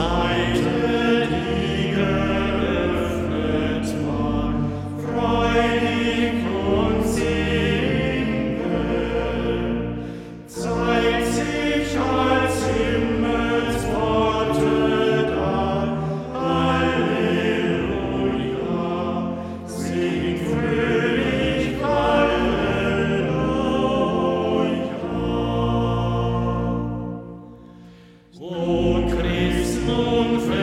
[0.00, 0.29] desire.
[30.00, 30.59] Nun